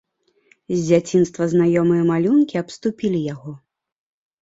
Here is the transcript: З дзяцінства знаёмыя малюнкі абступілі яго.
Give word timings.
З 0.73 0.77
дзяцінства 0.87 1.43
знаёмыя 1.53 2.09
малюнкі 2.11 2.61
абступілі 2.65 3.25
яго. 3.33 3.51